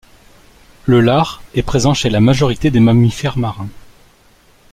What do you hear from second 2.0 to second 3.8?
la majorité des mammifères marins.